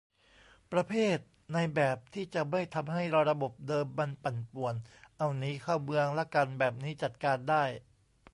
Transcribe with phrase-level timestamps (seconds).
[0.71, 1.17] ประเภท
[1.53, 4.73] ในแบบที่จะไม่ทำให้ระบบเดิมมันปั่นป่วน
[5.15, 7.63] เอ้า หนีเข้าเมือง ละกัน แบบนี้จัดการได้